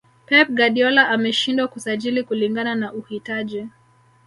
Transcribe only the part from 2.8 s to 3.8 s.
uhitaji